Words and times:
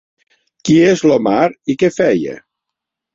Qui 0.69 0.77
és 0.93 1.03
l'Omar 1.11 1.41
i 1.73 1.75
què 1.83 1.91
feia? 1.99 2.33